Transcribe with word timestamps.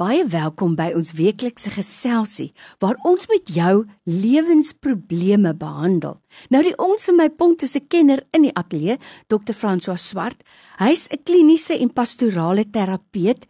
Baie 0.00 0.22
welkom 0.32 0.78
by 0.78 0.94
ons 0.96 1.10
weeklikse 1.12 1.74
geselsie 1.74 2.46
waar 2.80 2.96
ons 3.04 3.26
met 3.28 3.50
jou 3.52 3.82
lewensprobleme 4.08 5.50
behandel. 5.60 6.14
Nou 6.48 6.62
die 6.64 6.72
ons 6.80 7.10
in 7.12 7.18
my 7.18 7.26
punt 7.28 7.60
is 7.66 7.76
'n 7.76 7.84
kenner 7.92 8.22
in 8.32 8.48
die 8.48 8.54
ateljee, 8.56 8.96
Dr. 9.28 9.52
François 9.52 10.00
Swart. 10.00 10.40
Hy's 10.78 11.06
'n 11.10 11.20
kliniese 11.22 11.76
en 11.78 11.92
pastorale 11.92 12.64
terapeut 12.64 13.44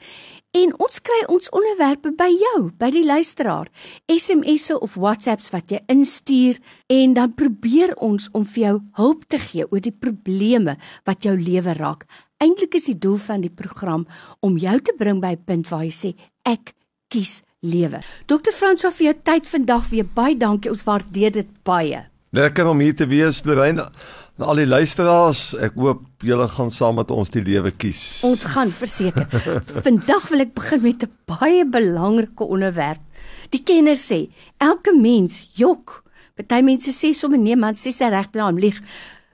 en 0.50 0.74
ons 0.78 1.00
kry 1.00 1.20
ons 1.28 1.50
onderwerpe 1.50 2.10
by 2.16 2.30
jou, 2.34 2.72
by 2.78 2.90
die 2.90 3.04
luisteraar. 3.04 3.68
SMS'e 4.08 4.80
of 4.80 4.94
WhatsApps 4.94 5.50
wat 5.50 5.70
jy 5.70 5.78
instuur 5.86 6.58
en 6.88 7.14
dan 7.14 7.34
probeer 7.34 7.94
ons 7.96 8.28
om 8.32 8.44
vir 8.44 8.62
jou 8.64 8.80
hulp 8.92 9.24
te 9.28 9.38
gee 9.38 9.64
oor 9.70 9.80
die 9.80 9.98
probleme 10.00 10.76
wat 11.04 11.22
jou 11.22 11.36
lewe 11.36 11.72
raak. 11.74 12.06
Eintlik 12.40 12.74
is 12.74 12.86
die 12.88 12.96
doel 12.96 13.18
van 13.20 13.42
die 13.44 13.52
program 13.52 14.06
om 14.40 14.54
jou 14.56 14.78
te 14.80 14.94
bring 14.96 15.18
by 15.20 15.34
'n 15.36 15.44
punt 15.44 15.68
waar 15.68 15.84
jy 15.84 15.92
sê 15.92 16.14
ek 16.50 16.74
kies 17.10 17.40
lewe. 17.60 18.00
Dr. 18.30 18.52
Frans 18.56 18.86
vir 18.86 19.10
jou 19.10 19.16
tyd 19.26 19.48
vandag 19.50 19.90
weer 19.92 20.08
baie 20.16 20.36
dankie. 20.38 20.70
Ons 20.72 20.86
waardeer 20.86 21.34
dit 21.34 21.52
baie. 21.66 22.06
Lekker 22.36 22.68
om 22.70 22.78
hier 22.78 22.94
te 22.94 23.08
wees, 23.10 23.42
Lorraine. 23.44 23.88
En 24.38 24.46
al 24.46 24.62
die 24.62 24.68
luisteraars, 24.70 25.50
ek 25.66 25.74
hoop 25.80 26.24
julle 26.24 26.46
gaan 26.48 26.70
saam 26.72 27.00
met 27.00 27.10
ons 27.10 27.32
die 27.34 27.42
lewe 27.42 27.72
kies. 27.74 28.22
Ons 28.24 28.46
gaan 28.54 28.70
verseker. 28.72 29.26
vandag 29.86 30.28
wil 30.30 30.46
ek 30.46 30.54
begin 30.56 30.84
met 30.86 31.02
'n 31.04 31.10
baie 31.28 31.66
belangrike 31.66 32.46
onderwerp. 32.46 33.02
Die 33.50 33.62
kenners 33.62 34.06
sê 34.06 34.30
elke 34.58 34.94
mens 34.94 35.42
jok. 35.58 36.04
Party 36.38 36.62
mense 36.62 36.94
sê 36.94 37.12
sommer 37.12 37.38
nee 37.38 37.56
man, 37.56 37.74
sê 37.74 37.92
sy 37.92 38.08
regte 38.08 38.38
naam 38.38 38.56
lieg 38.56 38.78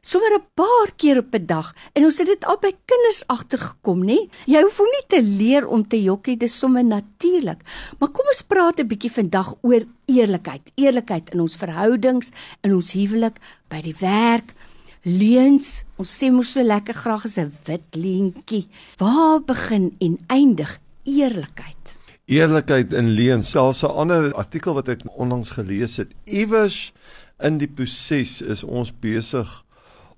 sommer 0.07 0.39
'n 0.39 0.47
paar 0.55 0.91
keer 0.97 1.19
op 1.19 1.35
'n 1.35 1.47
dag 1.47 1.75
en 1.93 2.05
ons 2.05 2.19
het 2.19 2.27
dit 2.27 2.45
al 2.45 2.59
by 2.61 2.73
kinders 2.85 3.27
agtergekom, 3.27 4.05
nê? 4.05 4.19
Jy 4.47 4.61
hoef 4.63 4.79
nie 4.79 5.07
te 5.09 5.23
leer 5.23 5.67
om 5.67 5.89
te 5.89 6.03
jokkie, 6.03 6.37
dis 6.37 6.59
sommer 6.59 6.85
natuurlik. 6.85 7.61
Maar 7.99 8.09
kom 8.09 8.27
ons 8.27 8.43
praat 8.43 8.81
'n 8.81 8.87
bietjie 8.87 9.11
vandag 9.11 9.55
oor 9.63 9.83
eerlikheid. 10.07 10.71
Eerlikheid 10.75 11.31
in 11.31 11.41
ons 11.41 11.57
verhoudings, 11.57 12.31
in 12.63 12.75
ons 12.75 12.93
huwelik, 12.93 13.37
by 13.69 13.81
die 13.81 13.97
werk. 13.99 14.55
Leuns, 15.03 15.85
ons 15.97 16.19
sê 16.19 16.31
mos 16.31 16.53
so 16.53 16.63
lekker 16.63 16.95
graag 16.95 17.25
is 17.25 17.39
'n 17.39 17.53
wit 17.65 17.95
leentjie. 17.95 18.69
Waar 18.99 19.41
begin 19.41 19.97
en 19.99 20.19
eindig 20.27 20.81
eerlikheid? 21.05 21.99
Eerlikheid 22.27 22.93
in 22.93 23.09
leuns. 23.09 23.51
Selfs 23.51 23.83
'n 23.83 23.87
ander 23.87 24.35
artikel 24.35 24.75
wat 24.75 24.89
ek 24.89 25.01
onlangs 25.17 25.51
gelees 25.51 25.97
het, 25.97 26.09
iewers 26.25 26.93
in 27.39 27.59
die 27.59 27.69
proses 27.69 28.43
is 28.43 28.65
ons 28.65 28.93
besig 29.01 29.66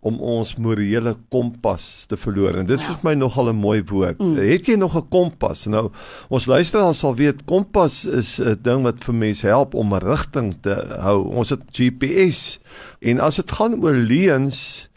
om 0.01 0.21
ons 0.23 0.55
morele 0.63 1.17
kompas 1.33 2.05
te 2.07 2.17
verloor. 2.17 2.61
En 2.61 2.67
dit 2.67 2.79
is 2.79 2.87
ja. 2.87 2.95
vir 2.95 3.11
my 3.11 3.15
nogal 3.19 3.51
'n 3.51 3.57
mooi 3.59 3.83
woord. 3.83 4.19
Mm. 4.19 4.37
Het 4.37 4.67
jy 4.67 4.77
nog 4.77 4.97
'n 4.97 5.09
kompas? 5.09 5.67
Nou, 5.67 5.91
ons 6.29 6.47
luisteraars 6.47 6.99
sal 6.99 7.15
weet 7.15 7.45
kompas 7.45 8.05
is 8.05 8.39
'n 8.39 8.59
ding 8.63 8.83
wat 8.83 9.05
vir 9.05 9.15
mense 9.15 9.47
help 9.47 9.75
om 9.75 9.95
'n 9.95 10.05
rigting 10.05 10.55
te 10.61 10.75
hou. 11.01 11.35
Ons 11.35 11.51
het 11.51 11.63
GPS. 11.73 12.61
En 13.01 13.21
as 13.21 13.37
dit 13.37 13.51
gaan 13.51 13.83
oor 13.83 13.95
leuns 13.95 14.89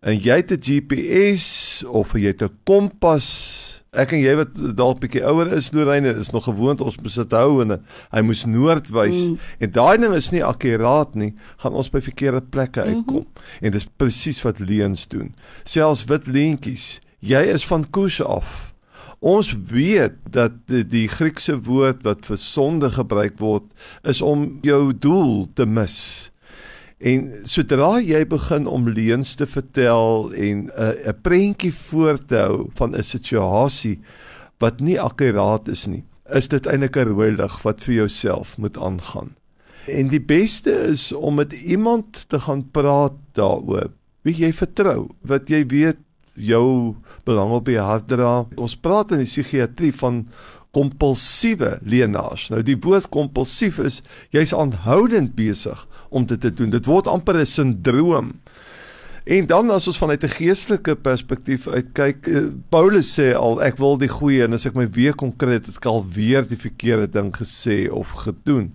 en 0.00 0.18
jy 0.18 0.36
het 0.36 0.50
'n 0.52 0.60
GPS 0.60 1.82
of 1.86 2.12
jy 2.12 2.26
het 2.26 2.42
'n 2.42 2.56
kompas 2.64 3.69
Ek 3.90 4.12
en 4.14 4.20
jy 4.22 4.36
wat 4.38 4.52
dalk 4.78 5.00
bietjie 5.02 5.24
ouer 5.26 5.48
is, 5.56 5.72
Lorraine, 5.74 6.12
is 6.22 6.30
nog 6.30 6.44
gewoond 6.46 6.82
ons 6.84 6.98
besit 7.02 7.32
hou 7.34 7.58
en 7.64 7.74
hy 8.12 8.20
moes 8.22 8.44
noord 8.46 8.92
wys 8.94 9.16
mm. 9.18 9.48
en 9.66 9.72
daai 9.74 9.96
ding 9.98 10.14
is 10.14 10.28
nie 10.30 10.44
akkuraat 10.46 11.16
nie, 11.18 11.32
gaan 11.58 11.74
ons 11.74 11.90
by 11.90 11.98
verkeerde 12.06 12.44
plekke 12.54 12.84
mhm. 12.84 13.00
uitkom. 13.00 13.24
Mm 13.26 13.32
-hmm. 13.34 13.66
En 13.66 13.74
dis 13.74 13.88
presies 13.98 14.42
wat 14.46 14.62
leuns 14.62 15.08
doen. 15.10 15.34
Selfs 15.64 16.04
wit 16.06 16.26
leentjies, 16.26 17.00
jy 17.18 17.42
is 17.50 17.66
van 17.66 17.90
koers 17.90 18.22
af. 18.22 18.70
Ons 19.18 19.56
weet 19.68 20.14
dat 20.30 20.52
die, 20.66 20.86
die 20.86 21.08
Griekse 21.08 21.58
woord 21.58 22.06
wat 22.06 22.26
vir 22.26 22.38
sonde 22.38 22.90
gebruik 22.90 23.38
word 23.38 23.66
is 24.02 24.22
om 24.22 24.58
jou 24.62 24.94
doel 24.94 25.48
te 25.54 25.66
mis. 25.66 26.30
En 27.00 27.30
sodra 27.48 27.94
jy 28.04 28.26
begin 28.28 28.66
om 28.68 28.88
leuns 28.92 29.32
te 29.40 29.46
vertel 29.48 30.32
en 30.36 30.68
'n 30.68 30.70
uh, 30.76 31.08
'n 31.08 31.20
prentjie 31.22 31.72
voor 31.72 32.18
te 32.20 32.36
hou 32.36 32.68
van 32.76 32.96
'n 32.96 33.02
situasie 33.02 33.98
wat 34.58 34.80
nie 34.80 35.00
akkuraat 35.00 35.68
is 35.68 35.86
nie, 35.86 36.04
is 36.28 36.48
dit 36.48 36.66
eintlik 36.66 36.96
'n 36.96 37.08
rooi 37.08 37.30
lig 37.32 37.62
wat 37.62 37.80
vir 37.80 37.94
jouself 37.94 38.58
moet 38.58 38.76
aangaan. 38.76 39.36
En 39.88 40.08
die 40.08 40.20
beste 40.20 40.70
is 40.70 41.12
om 41.12 41.34
met 41.34 41.52
iemand 41.52 42.28
te 42.28 42.40
gaan 42.40 42.70
praat 42.70 43.16
daaroor 43.32 43.90
wie 44.22 44.34
jy 44.34 44.52
vertrou, 44.52 45.08
wat 45.22 45.48
jy 45.48 45.66
weet 45.66 45.98
jou 46.34 46.94
belang 47.24 47.50
op 47.50 47.64
die 47.64 47.78
hart 47.78 48.08
dra. 48.08 48.46
Ons 48.56 48.76
praat 48.76 49.12
in 49.12 49.18
die 49.18 49.30
psigiatrie 49.30 49.92
van 49.94 50.28
kompulsiewe 50.70 51.78
leenaars. 51.82 52.48
Nou 52.48 52.62
die 52.62 52.78
woord 52.78 53.08
kompulsief 53.08 53.78
is 53.82 54.00
jy's 54.34 54.54
aanhoudend 54.54 55.34
besig 55.34 55.86
om 56.08 56.26
dit 56.26 56.40
te 56.40 56.52
doen. 56.54 56.70
Dit 56.70 56.86
word 56.86 57.10
amper 57.10 57.40
'n 57.40 57.46
sindroom. 57.46 58.40
En 59.24 59.46
dan 59.46 59.70
as 59.70 59.86
ons 59.86 59.98
vanuit 59.98 60.22
'n 60.24 60.28
geestelike 60.28 60.96
perspektief 60.96 61.68
uitkyk, 61.68 62.26
eh, 62.26 62.42
Paulus 62.68 63.20
sê 63.20 63.34
al 63.34 63.62
ek 63.62 63.76
wil 63.76 63.98
die 63.98 64.08
goeie 64.08 64.44
en 64.44 64.52
as 64.52 64.66
ek 64.66 64.74
my 64.74 64.90
weer 64.90 65.14
konkreet 65.14 65.66
het 65.66 65.76
ek 65.76 65.86
al 65.86 66.06
weer 66.12 66.46
die 66.46 66.56
verkeerde 66.56 67.10
ding 67.10 67.36
gesê 67.36 67.90
of 67.90 68.10
gedoen. 68.10 68.72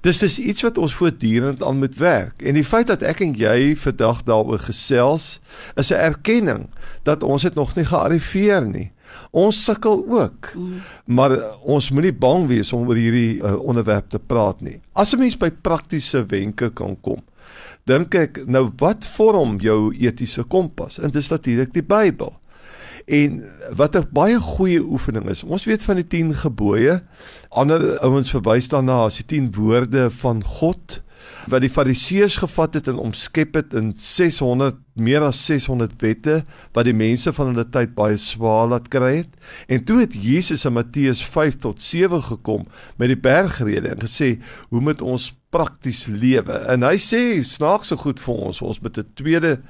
Dis 0.00 0.22
is 0.22 0.38
iets 0.38 0.62
wat 0.62 0.78
ons 0.78 0.94
voortdurend 0.94 1.62
aan 1.62 1.78
moet 1.78 1.96
werk. 1.96 2.42
En 2.42 2.54
die 2.54 2.64
feit 2.64 2.86
dat 2.86 3.02
ek 3.02 3.20
en 3.20 3.34
jy 3.34 3.76
vandag 3.76 4.22
daaroor 4.22 4.58
gesels, 4.58 5.40
is 5.74 5.90
'n 5.90 5.94
erkenning 5.94 6.68
dat 7.02 7.22
ons 7.22 7.42
dit 7.42 7.54
nog 7.54 7.74
nie 7.74 7.84
gearriveer 7.84 8.68
nie. 8.68 8.92
Ons 9.30 9.64
sukkel 9.64 10.04
ook. 10.08 10.50
Mm. 10.54 10.80
Maar 11.06 11.36
uh, 11.36 11.52
ons 11.62 11.90
moenie 11.90 12.14
bang 12.14 12.46
wees 12.50 12.72
om 12.72 12.88
oor 12.88 12.98
hierdie 12.98 13.38
uh, 13.40 13.56
onderwerp 13.60 14.10
te 14.10 14.18
praat 14.18 14.60
nie. 14.60 14.80
As 14.92 15.14
'n 15.14 15.18
mens 15.18 15.36
by 15.36 15.50
praktiese 15.50 16.24
wenke 16.26 16.70
kan 16.70 16.96
kom, 17.00 17.22
dink 17.84 18.14
ek 18.14 18.42
nou 18.46 18.70
wat 18.78 19.04
vorm 19.04 19.58
jou 19.60 19.94
etiese 19.94 20.42
kompas? 20.42 20.98
En 20.98 21.10
dis 21.10 21.28
natuurlik 21.28 21.72
die 21.72 21.86
Bybel. 21.86 22.32
En 23.06 23.44
wat 23.76 23.96
'n 23.96 24.08
baie 24.10 24.38
goeie 24.40 24.82
oefening 24.82 25.28
is. 25.30 25.42
Ons 25.42 25.64
weet 25.64 25.82
van 25.82 25.96
die 25.96 26.06
10 26.06 26.34
gebooie. 26.34 27.02
Ander 27.48 27.98
ouens 28.00 28.30
verwys 28.30 28.68
daarna 28.68 29.04
as 29.04 29.16
die 29.16 29.26
10 29.26 29.52
woorde 29.54 30.10
van 30.10 30.44
God 30.44 31.02
wat 31.50 31.62
die 31.62 31.72
fariseërs 31.72 32.40
gevat 32.42 32.74
het 32.74 32.88
en 32.88 33.02
omskep 33.02 33.54
het 33.54 33.74
in 33.76 33.92
600 33.96 34.76
meer 34.96 35.24
as 35.26 35.38
600 35.46 35.92
wette 36.00 36.40
wat 36.74 36.88
die 36.88 36.96
mense 36.96 37.32
van 37.36 37.52
hulle 37.52 37.66
tyd 37.72 37.92
baie 37.96 38.16
swaar 38.20 38.70
laat 38.72 38.88
kry 38.92 39.12
het. 39.20 39.32
En 39.68 39.84
toe 39.84 40.00
het 40.02 40.16
Jesus 40.16 40.64
in 40.68 40.76
Matteus 40.76 41.22
5 41.24 41.60
tot 41.64 41.82
7 41.82 42.22
gekom 42.30 42.64
met 42.96 43.12
die 43.12 43.20
bergrede 43.20 43.92
en 43.92 44.04
gesê 44.04 44.36
hoe 44.72 44.80
moet 44.80 45.04
ons 45.04 45.34
prakties 45.54 46.04
lewe? 46.10 46.56
En 46.72 46.84
hy 46.84 46.96
sê 47.00 47.20
snaaks 47.46 47.92
so 47.92 48.00
goed 48.00 48.20
vir 48.20 48.40
ons, 48.48 48.62
ons 48.64 48.80
met 48.82 48.98
'n 48.98 49.06
tweede 49.14 49.60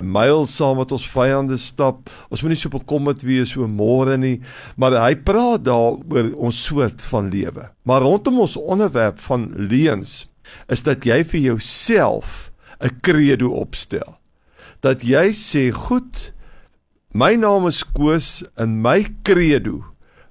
myl 0.00 0.46
saam 0.46 0.78
met 0.78 0.92
ons 0.92 1.08
vyande 1.10 1.58
stap. 1.58 2.10
Ons 2.30 2.42
moenie 2.42 2.58
so 2.58 2.68
bekommerd 2.68 3.22
wees 3.22 3.56
oor 3.56 3.68
môre 3.68 4.16
nie, 4.16 4.40
maar 4.76 4.92
hy 4.92 5.14
praat 5.14 5.64
daar 5.64 5.98
oor 6.08 6.32
ons 6.34 6.64
soort 6.64 7.02
van 7.02 7.30
lewe. 7.30 7.70
Maar 7.84 8.00
rondom 8.00 8.40
ons 8.40 8.56
onderwerp 8.56 9.20
van 9.20 9.52
leuns 9.56 10.26
is 10.68 10.82
dat 10.82 11.04
jy 11.04 11.24
vir 11.24 11.40
jouself 11.40 12.52
'n 12.80 13.00
credo 13.00 13.48
opstel. 13.48 14.18
Dat 14.80 15.02
jy 15.02 15.32
sê 15.32 15.70
goed 15.72 16.32
my 17.16 17.34
naam 17.34 17.66
is 17.66 17.84
Koos 17.84 18.42
in 18.60 18.80
my 18.82 19.06
credo 19.22 19.84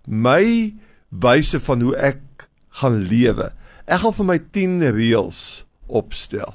my 0.05 0.73
wyse 1.09 1.59
van 1.59 1.81
hoe 1.81 1.95
ek 1.97 2.47
gaan 2.81 2.99
lewe 3.09 3.49
ek 3.85 4.03
gaan 4.03 4.15
vir 4.19 4.27
my 4.29 4.37
10 4.57 4.85
reëls 4.93 5.41
opstel 5.87 6.53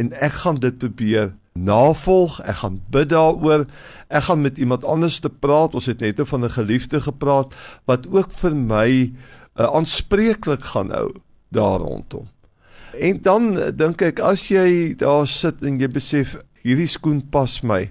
en 0.00 0.12
ek 0.24 0.36
gaan 0.42 0.60
dit 0.60 0.76
probeer 0.82 1.32
navolg 1.54 2.40
ek 2.44 2.60
gaan 2.60 2.80
bid 2.92 3.12
daaroor 3.14 3.64
ek 4.10 4.26
gaan 4.28 4.42
met 4.44 4.60
iemand 4.60 4.84
anders 4.84 5.20
te 5.24 5.32
praat 5.32 5.76
ons 5.78 5.88
het 5.88 6.04
net 6.04 6.20
van 6.20 6.44
'n 6.44 6.56
geliefde 6.58 7.00
gepraat 7.00 7.54
wat 7.88 8.08
ook 8.10 8.32
vir 8.42 8.54
my 8.54 8.90
uh, 9.56 9.70
aanspreeklik 9.72 10.64
gaan 10.74 10.90
hou 10.90 11.14
daar 11.48 11.80
rondom 11.80 12.28
en 13.00 13.20
dan 13.22 13.56
uh, 13.56 13.70
dink 13.74 14.02
ek 14.02 14.20
as 14.20 14.48
jy 14.50 14.94
daar 14.98 15.26
sit 15.30 15.62
en 15.64 15.80
jy 15.80 15.88
besef 15.88 16.36
hierdie 16.64 16.88
skoen 16.90 17.22
pas 17.32 17.60
my. 17.62 17.88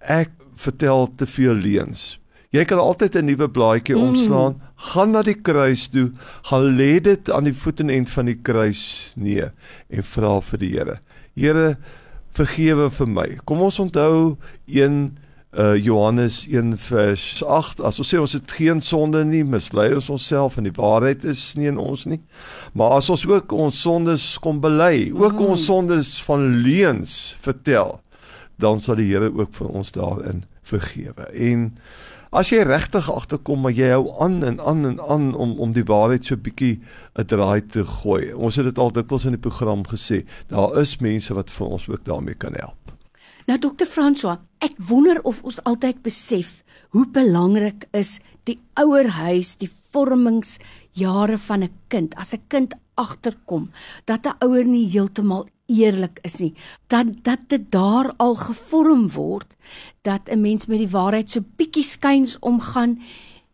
Ek 0.00 0.32
vertel 0.56 1.10
te 1.16 1.28
veel 1.28 1.58
leuns. 1.60 2.16
Jy 2.54 2.64
kan 2.64 2.78
altyd 2.80 3.16
'n 3.16 3.26
nuwe 3.26 3.48
blaadjie 3.50 3.96
mm. 3.96 4.02
omslaan, 4.02 4.60
gaan 4.92 5.10
na 5.12 5.22
die 5.22 5.36
kruis 5.36 5.88
toe, 5.88 6.12
gaan 6.48 6.76
lê 6.78 7.00
dit 7.02 7.30
aan 7.30 7.44
die 7.44 7.56
voetenend 7.56 8.08
van 8.08 8.30
die 8.30 8.38
kruis 8.38 9.12
neer 9.16 9.52
en 9.90 10.02
vra 10.02 10.40
vir 10.40 10.58
die 10.58 10.72
Here. 10.76 10.98
Here, 11.36 11.76
vergewe 12.32 12.90
vir 12.90 13.06
my. 13.08 13.28
Kom 13.44 13.60
ons 13.60 13.78
onthou 13.78 14.36
1 14.66 15.18
uh 15.56 15.74
Johannes 15.80 16.46
1 16.48 16.76
vers 16.88 17.42
8 17.44 17.80
as 17.80 18.00
ons 18.02 18.14
sê 18.14 18.20
ons 18.20 18.32
het 18.36 18.56
geen 18.58 18.80
sonde 18.80 19.24
nie 19.24 19.44
mislei 19.44 19.94
ons 19.94 20.10
onsself 20.12 20.58
en 20.60 20.68
die 20.68 20.74
waarheid 20.76 21.24
is 21.24 21.54
nie 21.56 21.70
in 21.70 21.78
ons 21.80 22.04
nie 22.04 22.20
maar 22.72 22.98
as 22.98 23.10
ons 23.10 23.26
ook 23.26 23.52
ons 23.52 23.80
sondes 23.80 24.26
kom 24.44 24.60
bely 24.60 25.12
ook 25.14 25.38
mm. 25.38 25.46
ons 25.54 25.64
sondes 25.64 26.16
van 26.28 26.50
leuns 26.66 27.36
vertel 27.40 27.96
dan 28.60 28.80
sal 28.80 29.00
die 29.00 29.08
Here 29.08 29.32
ook 29.32 29.52
vir 29.52 29.68
ons 29.68 29.92
daarin 29.92 30.44
vergewe. 30.66 31.28
En 31.32 31.72
As 32.36 32.50
jy 32.50 32.64
regtig 32.66 33.06
agterkom 33.08 33.62
maar 33.64 33.72
jy 33.72 33.86
hou 33.94 34.10
aan 34.20 34.42
en 34.44 34.58
aan 34.60 34.82
en 34.84 34.98
aan 35.00 35.28
om 35.34 35.54
om 35.62 35.70
die 35.72 35.86
waarheid 35.86 36.26
so 36.26 36.36
bietjie 36.36 36.82
'n 37.16 37.24
draai 37.24 37.62
te 37.64 37.84
gooi. 37.84 38.34
Ons 38.34 38.56
het 38.56 38.64
dit 38.64 38.78
al 38.78 38.92
dikwels 38.92 39.24
in 39.24 39.38
die 39.38 39.40
program 39.40 39.86
gesê. 39.86 40.26
Daar 40.48 40.76
is 40.80 41.00
mense 41.00 41.34
wat 41.34 41.50
vir 41.50 41.66
ons 41.66 41.88
ook 41.88 42.04
daarmee 42.04 42.34
kan 42.34 42.52
help. 42.52 42.95
Nou 43.46 43.58
dokter 43.62 43.86
François, 43.86 44.40
ek 44.58 44.74
wonder 44.88 45.20
of 45.22 45.44
ons 45.46 45.60
altyd 45.70 46.00
besef 46.02 46.64
hoe 46.90 47.04
belangrik 47.14 47.84
is 47.94 48.16
die 48.48 48.56
ouerhuis, 48.74 49.52
die 49.60 49.70
vormingsjare 49.94 51.38
van 51.38 51.62
'n 51.62 51.70
kind. 51.88 52.16
As 52.16 52.34
'n 52.34 52.42
kind 52.48 52.74
agterkom 52.96 53.70
dat 54.04 54.26
'n 54.26 54.34
ouer 54.42 54.64
nie 54.64 54.90
heeltemal 54.90 55.46
eerlik 55.66 56.18
is 56.22 56.40
nie, 56.40 56.54
dat 56.88 57.06
dat 57.22 57.48
dit 57.48 57.70
daar 57.70 58.14
al 58.16 58.34
gevorm 58.34 59.08
word 59.08 59.56
dat 60.02 60.28
'n 60.28 60.40
mens 60.40 60.66
met 60.66 60.78
die 60.78 60.90
waarheid 60.90 61.30
so 61.30 61.40
bietjie 61.56 61.84
skuins 61.84 62.38
omgaan 62.40 62.98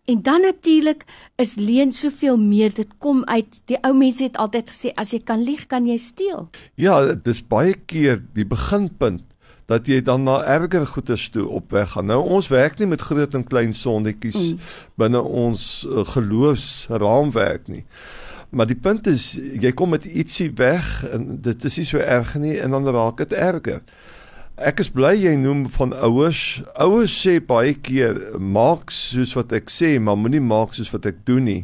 En 0.05 0.23
dan 0.23 0.41
natuurlik 0.41 1.05
is 1.37 1.55
leen 1.55 1.93
soveel 1.93 2.37
meer 2.39 2.75
dit 2.75 2.89
kom 2.99 3.25
uit 3.25 3.63
die 3.65 3.79
ou 3.87 3.95
mense 3.95 4.23
het 4.23 4.37
altyd 4.37 4.73
gesê 4.75 4.91
as 4.99 5.13
jy 5.15 5.21
kan 5.23 5.45
lieg 5.47 5.67
kan 5.71 5.87
jy 5.87 5.97
steel. 5.97 6.49
Ja, 6.75 7.15
dis 7.15 7.39
baie 7.47 7.75
keer 7.87 8.19
die 8.35 8.47
beginpunt 8.47 9.32
dat 9.73 9.89
jy 9.89 10.03
dan 10.05 10.27
na 10.29 10.41
erger 10.45 10.87
goeders 10.87 11.29
toe 11.33 11.47
op 11.49 11.73
weg 11.73 11.95
gaan. 11.95 12.11
Nou 12.13 12.21
ons 12.37 12.51
werk 12.53 12.79
nie 12.79 12.89
met 12.91 13.01
groot 13.01 13.35
en 13.35 13.47
klein 13.49 13.73
sondetjies 13.77 14.37
mm. 14.41 14.73
binne 15.01 15.23
ons 15.23 15.87
uh, 15.89 16.05
geloofsraamwerk 16.15 17.71
nie. 17.73 17.85
Maar 18.53 18.69
die 18.69 18.77
punt 18.77 19.07
is 19.09 19.33
jy 19.37 19.73
kom 19.73 19.95
met 19.95 20.05
ietsie 20.05 20.51
weg 20.61 20.89
en 21.09 21.39
dit 21.45 21.65
is 21.65 21.79
nie 21.81 21.89
so 21.89 22.03
erg 22.05 22.35
nie 22.37 22.59
en 22.61 22.77
dan 22.77 22.91
raak 22.93 23.23
dit 23.25 23.33
erger. 23.33 23.81
Ek 24.61 24.83
is 24.85 24.91
bly 24.93 25.15
jy 25.17 25.33
noem 25.41 25.65
van 25.73 25.95
ouers. 26.05 26.61
Ouers 26.77 27.15
sê 27.25 27.39
baie 27.41 27.73
keer 27.73 28.19
maak 28.37 28.93
soos 28.93 29.33
wat 29.39 29.55
ek 29.57 29.73
sê, 29.73 29.97
maar 29.97 30.21
moenie 30.21 30.43
maak 30.45 30.77
soos 30.77 30.93
wat 30.93 31.09
ek 31.09 31.25
doen 31.29 31.49
nie. 31.49 31.63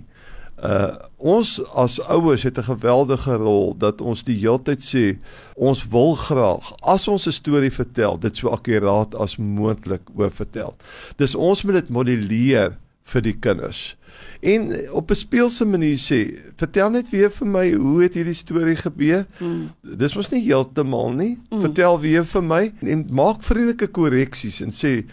Uh 0.56 1.07
ons 1.18 1.58
as 1.74 1.98
ouers 2.06 2.42
het 2.42 2.58
'n 2.58 2.70
geweldige 2.70 3.34
rol 3.36 3.74
dat 3.78 4.00
ons 4.00 4.24
die 4.24 4.38
heeltyd 4.38 4.82
sê 4.82 5.18
ons 5.54 5.88
wil 5.88 6.14
graag 6.14 6.72
as 6.80 7.08
ons 7.08 7.26
'n 7.26 7.32
storie 7.32 7.72
vertel, 7.72 8.18
dit 8.18 8.36
so 8.36 8.48
akkuraat 8.48 9.14
as 9.14 9.36
moontlik 9.36 10.02
oor 10.14 10.30
vertel. 10.30 10.76
Dis 11.16 11.34
ons 11.34 11.62
moet 11.62 11.74
dit 11.74 11.88
modelleer 11.88 12.78
vir 13.08 13.22
die 13.22 13.36
kinders. 13.40 13.96
En 14.40 14.90
op 14.92 15.10
'n 15.10 15.14
speelse 15.14 15.64
manier 15.64 15.98
sê, 15.98 16.38
vertel 16.56 16.90
net 16.90 17.10
weer 17.10 17.30
vir 17.30 17.46
my 17.46 17.72
hoe 17.72 18.02
het 18.02 18.14
hierdie 18.14 18.34
storie 18.34 18.76
gebeur? 18.76 19.26
Mm. 19.38 19.70
Dis 19.96 20.14
mos 20.14 20.30
nie 20.30 20.44
heeltemal 20.44 21.12
nie. 21.12 21.38
Mm. 21.50 21.60
Vertel 21.60 22.00
weer 22.00 22.24
vir 22.24 22.42
my 22.42 22.72
en 22.80 23.06
maak 23.10 23.42
vriendelike 23.42 23.86
korreksies 23.86 24.60
en 24.60 24.70
sê 24.70 25.04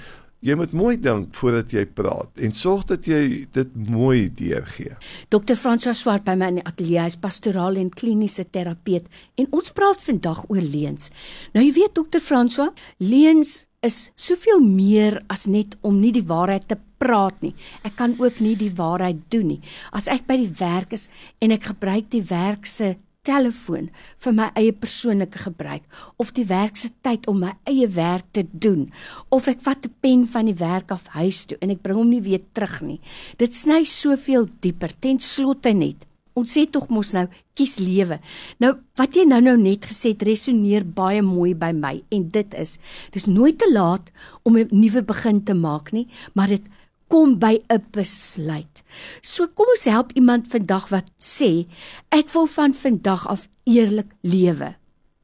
jy 0.45 0.55
moet 0.57 0.73
mooi 0.77 0.95
dink 1.01 1.33
voordat 1.39 1.73
jy 1.73 1.85
praat 1.97 2.41
en 2.45 2.53
sorg 2.53 2.85
dat 2.91 3.07
jy 3.09 3.45
dit 3.55 3.75
mooi 3.89 4.27
deurgee. 4.29 4.93
Dr. 5.33 5.57
François 5.57 5.97
Swart 5.97 6.25
by 6.27 6.35
my 6.37 6.51
in 6.53 6.59
die 6.61 6.67
ateljee 6.69 7.05
is 7.09 7.17
pastoraal 7.19 7.79
en 7.81 7.89
kliniese 7.89 8.45
terapeut 8.53 9.07
en 9.41 9.49
ons 9.49 9.73
praat 9.75 10.03
vandag 10.05 10.43
oor 10.49 10.61
leuns. 10.61 11.09
Nou 11.55 11.65
jy 11.65 11.73
weet 11.79 11.95
Dr. 11.97 12.21
François, 12.21 12.73
leuns 13.01 13.63
is 13.85 14.09
soveel 14.17 14.61
meer 14.65 15.19
as 15.29 15.45
net 15.49 15.75
om 15.85 15.97
nie 16.01 16.13
die 16.13 16.25
waarheid 16.25 16.67
te 16.69 16.77
praat 17.01 17.41
nie. 17.45 17.53
Ek 17.85 17.97
kan 17.99 18.15
ook 18.21 18.39
nie 18.41 18.55
die 18.57 18.73
waarheid 18.73 19.25
doen 19.33 19.55
nie. 19.55 19.61
As 19.93 20.09
ek 20.11 20.25
by 20.29 20.39
die 20.41 20.53
werk 20.61 20.95
is 20.97 21.09
en 21.41 21.53
ek 21.53 21.69
gebruik 21.73 22.09
die 22.13 22.23
werk 22.29 22.69
se 22.69 22.95
telefoon 23.25 23.89
vir 24.23 24.35
my 24.37 24.47
eie 24.59 24.73
persoonlike 24.73 25.41
gebruik 25.45 25.83
of 26.21 26.31
die 26.37 26.45
werk 26.49 26.77
se 26.79 26.91
tyd 27.05 27.27
om 27.31 27.41
my 27.43 27.53
eie 27.69 27.87
werk 27.97 28.27
te 28.37 28.45
doen 28.51 28.87
of 29.29 29.47
ek 29.51 29.61
vat 29.67 29.85
'n 29.85 29.93
pen 30.01 30.27
van 30.27 30.45
die 30.45 30.59
werk 30.59 30.91
af 30.91 31.07
huis 31.17 31.45
toe 31.45 31.57
en 31.61 31.69
ek 31.69 31.81
bring 31.81 31.97
hom 31.97 32.09
nie 32.09 32.21
weer 32.21 32.43
terug 32.53 32.81
nie. 32.81 32.99
Dit 33.37 33.55
sny 33.55 33.83
soveel 33.83 34.47
dieper 34.61 34.91
ten 34.99 35.19
slotte 35.19 35.73
net. 35.73 36.05
Ons 36.35 36.51
sê 36.51 36.65
tog 36.67 36.89
mos 36.89 37.13
nou 37.13 37.27
kies 37.55 37.77
lewe. 37.79 38.19
Nou 38.59 38.73
wat 38.99 39.15
jy 39.15 39.23
nou 39.23 39.39
nou 39.41 39.55
net 39.57 39.85
gesê 39.87 40.11
het 40.11 40.23
resoneer 40.27 40.83
baie 40.83 41.21
mooi 41.21 41.53
by 41.55 41.71
my 41.71 42.03
en 42.11 42.29
dit 42.29 42.53
is 42.59 42.77
dis 43.11 43.27
nooit 43.31 43.57
te 43.57 43.69
laat 43.71 44.11
om 44.43 44.57
'n 44.57 44.67
nuwe 44.71 45.01
begin 45.01 45.43
te 45.43 45.53
maak 45.53 45.93
nie, 45.93 46.07
maar 46.33 46.47
dit 46.47 46.61
kom 47.07 47.39
by 47.39 47.59
'n 47.69 47.83
besluit. 47.91 48.83
So 49.21 49.47
kom 49.47 49.65
ons 49.65 49.85
help 49.85 50.11
iemand 50.11 50.47
vandag 50.47 50.89
wat 50.89 51.05
sê 51.17 51.67
ek 52.09 52.29
wil 52.33 52.47
van 52.47 52.73
vandag 52.73 53.27
af 53.27 53.47
eerlik 53.63 54.11
lewe. 54.21 54.75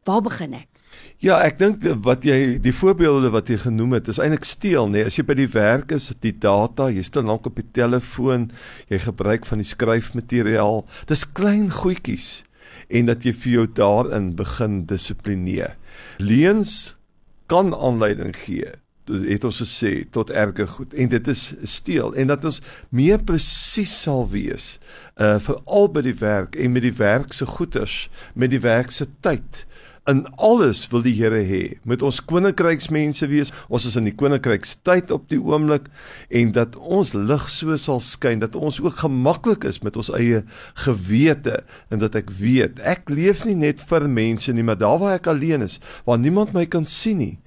Waar 0.04 0.22
begin 0.22 0.54
ek? 0.54 0.68
Ja, 1.22 1.39
ek 1.45 1.60
dink 1.60 1.83
wat 2.04 2.24
jy 2.25 2.57
die 2.60 2.74
voorbeelde 2.74 3.30
wat 3.30 3.48
jy 3.48 3.57
genoem 3.57 3.94
het, 3.94 4.07
is 4.07 4.19
eintlik 4.19 4.44
steel, 4.44 4.89
nê. 4.89 4.92
Nee. 4.92 5.06
As 5.06 5.16
jy 5.16 5.24
by 5.24 5.33
die 5.33 5.51
werk 5.54 5.92
is, 5.92 6.12
die 6.19 6.33
data, 6.33 6.89
jy 6.89 7.04
stel 7.06 7.24
lank 7.30 7.45
op 7.45 7.56
die 7.56 7.68
telefoon, 7.72 8.51
jy 8.89 9.00
gebruik 9.00 9.45
van 9.45 9.62
die 9.62 9.69
skryfmateriaal. 9.69 10.86
Dis 11.07 11.25
klein 11.38 11.69
goedjies 11.69 12.44
en 12.89 13.06
dat 13.06 13.24
jy 13.24 13.31
vir 13.31 13.51
jou 13.54 13.68
daarin 13.68 14.36
begin 14.36 14.86
dissiplineer. 14.89 15.77
Leens 16.19 16.95
kan 17.48 17.74
aanleiding 17.75 18.36
gee 18.36 18.74
het 19.28 19.44
ons 19.44 19.62
gesê 19.63 19.92
tot 20.10 20.30
erge 20.30 20.68
goed. 20.68 20.94
En 20.94 21.10
dit 21.12 21.28
is 21.28 21.54
steel. 21.63 22.13
En 22.16 22.31
dat 22.31 22.46
ons 22.46 22.62
meer 22.90 23.24
presies 23.24 23.94
sal 24.02 24.28
wees 24.31 24.78
uh 25.22 25.38
veral 25.44 25.90
by 25.92 26.02
die 26.06 26.18
werk 26.18 26.56
en 26.56 26.72
met 26.72 26.86
die 26.86 26.96
werk 26.98 27.34
se 27.36 27.46
goeders 27.46 28.08
met 28.34 28.50
die 28.54 28.62
werk 28.63 28.92
se 28.92 29.06
tyd. 29.19 29.66
In 30.10 30.24
alles 30.42 30.88
wil 30.90 31.04
die 31.06 31.13
Here 31.13 31.44
hê. 31.46 31.78
Met 31.86 32.02
ons 32.02 32.24
koninkryksmense 32.25 33.28
wees? 33.30 33.52
Ons 33.69 33.86
is 33.86 33.98
in 34.00 34.08
die 34.10 34.16
koninkrykstyd 34.18 35.12
op 35.13 35.28
die 35.30 35.38
oomblik. 35.38 35.92
En 36.34 36.56
dat 36.56 36.74
ons 36.75 37.13
lig 37.13 37.46
so 37.54 37.78
sal 37.78 38.02
skyn 38.02 38.42
dat 38.42 38.58
ons 38.58 38.80
ook 38.81 38.98
gemaklik 39.04 39.68
is 39.69 39.84
met 39.86 40.00
ons 40.02 40.10
eie 40.18 40.42
gewete. 40.88 41.60
En 41.94 42.02
dat 42.02 42.18
ek 42.18 42.34
weet 42.40 42.81
ek 42.81 43.13
leef 43.13 43.46
nie 43.46 43.60
net 43.60 43.84
vir 43.92 44.10
mense 44.10 44.54
nie 44.54 44.66
maar 44.66 44.81
daar 44.81 44.98
waar 45.04 45.19
ek 45.19 45.30
alleen 45.30 45.68
is 45.68 45.78
waar 46.08 46.18
niemand 46.18 46.56
my 46.58 46.66
kan 46.66 46.88
sien 46.88 47.22
nie 47.22 47.38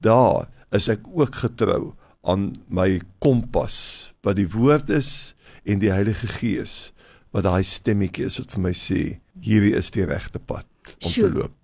daar 0.00 0.48
is 0.76 0.88
ek 0.92 1.06
ook 1.12 1.34
getrou 1.42 1.92
aan 2.22 2.50
my 2.68 3.00
kompas 3.22 3.76
wat 4.24 4.36
die 4.36 4.48
woord 4.52 4.90
is 4.92 5.34
en 5.64 5.80
die 5.82 5.92
Heilige 5.92 6.28
Gees 6.38 6.92
wat 7.34 7.46
daai 7.46 7.64
stemmetjie 7.66 8.26
is 8.28 8.40
wat 8.42 8.52
vir 8.56 8.64
my 8.68 8.74
sê 8.76 9.00
hierdie 9.40 9.76
is 9.78 9.90
die 9.94 10.04
regte 10.06 10.38
pad 10.38 10.66
om 11.00 11.08
Sjoe. 11.08 11.28
te 11.28 11.34
loop. 11.38 11.56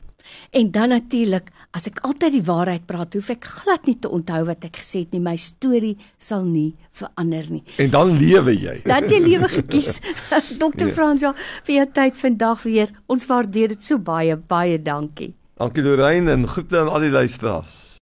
En 0.50 0.70
dan 0.74 0.90
natuurlik, 0.90 1.50
as 1.70 1.86
ek 1.86 2.00
altyd 2.06 2.34
die 2.34 2.44
waarheid 2.46 2.86
praat, 2.88 3.14
hoef 3.14 3.28
ek 3.30 3.46
glad 3.60 3.86
nie 3.86 3.94
te 4.02 4.10
onthou 4.10 4.42
wat 4.48 4.64
ek 4.66 4.80
gesê 4.82 5.04
het 5.04 5.14
nie. 5.14 5.22
My 5.22 5.36
storie 5.38 5.94
sal 6.18 6.42
nie 6.48 6.74
verander 6.98 7.46
nie. 7.52 7.62
En 7.82 7.92
dan 7.94 8.14
lewe 8.18 8.56
jy. 8.56 8.80
Dan 8.90 9.06
jy 9.10 9.20
lewe 9.22 9.50
gekies. 9.52 10.00
Dr. 10.62 10.88
Nee. 10.88 10.94
Franjo, 10.98 11.34
vir 11.68 11.78
jou 11.78 11.88
tyd 12.00 12.18
vandag 12.18 12.66
weer. 12.66 12.94
Ons 13.06 13.28
waardeer 13.30 13.76
dit 13.76 13.90
so 13.92 14.02
baie. 14.02 14.34
Baie 14.36 14.80
dankie. 14.82 15.34
Dankie 15.56 15.86
Lorraine 15.86 16.34
en 16.34 16.48
groete 16.50 16.82
aan 16.82 16.90
al 16.90 17.06
die 17.06 17.14
luisteraars. 17.14 17.86